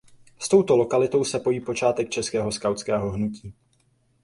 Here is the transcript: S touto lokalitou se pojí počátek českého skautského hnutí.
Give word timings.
S 0.39 0.47
touto 0.49 0.75
lokalitou 0.75 1.23
se 1.23 1.39
pojí 1.39 1.59
počátek 1.59 2.09
českého 2.09 2.51
skautského 2.51 3.11
hnutí. 3.11 3.53